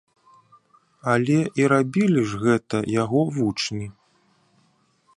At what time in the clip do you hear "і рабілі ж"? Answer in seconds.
1.61-2.41